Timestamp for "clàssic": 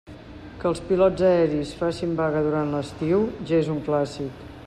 3.91-4.45